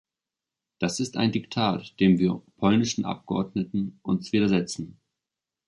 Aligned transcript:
Das 0.79 0.99
ist 0.99 1.15
ein 1.15 1.31
Diktat, 1.31 1.99
dem 1.99 2.17
wir 2.17 2.41
polnischen 2.57 3.05
Abgeordneten 3.05 3.99
uns 4.01 4.33
widersetzen. 4.33 4.99